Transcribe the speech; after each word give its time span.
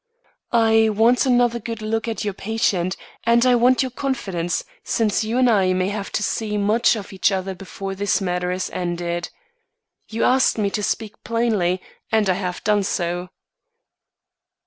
"I 0.51 0.89
want 0.89 1.27
another 1.27 1.59
good 1.59 1.83
look 1.83 2.07
at 2.07 2.23
your 2.25 2.33
patient, 2.33 2.97
and 3.23 3.45
I 3.45 3.53
want 3.53 3.83
your 3.83 3.91
confidence 3.91 4.63
since 4.83 5.23
you 5.23 5.37
and 5.37 5.47
I 5.47 5.73
may 5.73 5.89
have 5.89 6.11
to 6.13 6.23
see 6.23 6.57
much 6.57 6.95
of 6.95 7.13
each 7.13 7.31
other 7.31 7.53
before 7.53 7.93
this 7.93 8.19
matter 8.19 8.49
is 8.49 8.71
ended. 8.71 9.29
You 10.09 10.23
asked 10.23 10.57
me 10.57 10.71
to 10.71 10.81
speak 10.81 11.23
plainly 11.23 11.83
and 12.11 12.27
I 12.31 12.33
have 12.33 12.63
done 12.63 12.81
so." 12.81 13.29